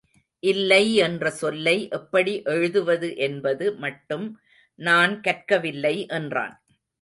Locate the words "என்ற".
0.95-1.29